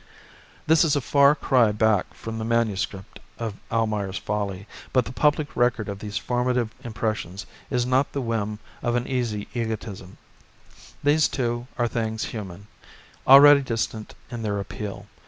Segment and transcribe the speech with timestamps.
[0.65, 2.87] This is a far cry back from the MS.
[3.37, 8.57] of "Almayer's Folly," but the public record of these formative impressions is not the whim
[8.81, 10.17] of an uneasy egotism.
[11.03, 12.65] These, too, are things human,
[13.27, 15.05] already distant in their appeal.